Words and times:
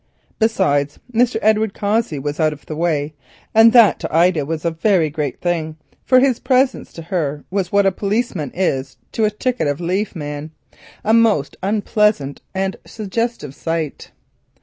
Besides, 0.39 0.97
Mr. 1.13 1.37
Edward 1.43 1.75
Cossey 1.75 2.17
was 2.17 2.39
out 2.39 2.53
of 2.53 2.65
the 2.65 2.75
way, 2.75 3.13
and 3.53 3.71
that 3.71 3.99
to 3.99 4.11
Ida 4.11 4.47
was 4.47 4.65
a 4.65 4.71
very 4.71 5.11
great 5.11 5.39
thing, 5.41 5.77
for 6.03 6.19
his 6.19 6.39
presence 6.39 6.91
to 6.93 7.03
her 7.03 7.45
was 7.51 7.71
what 7.71 7.85
a 7.85 7.91
policeman 7.91 8.49
is 8.55 8.97
to 9.11 9.25
a 9.25 9.29
ticket 9.29 9.67
of 9.67 9.79
leave 9.79 10.15
man—a 10.15 11.13
most 11.13 11.55
unpleasant 11.61 12.41
and 12.55 12.77
suggestive 12.83 13.53
sight. 13.53 14.09